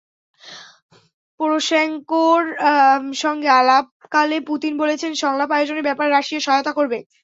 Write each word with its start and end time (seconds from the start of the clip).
পোরোশেঙ্কোর 1.39 2.41
সঙ্গে 3.15 3.49
আলাপকালে 3.59 4.37
পুতিন 4.49 4.73
বলেছেন, 4.81 5.11
সংলাপ 5.23 5.49
আয়োজনের 5.51 5.87
ব্যাপারে 5.87 6.09
রাশিয়া 6.11 6.41
সহায়তা 6.41 6.71
করবে। 6.77 6.97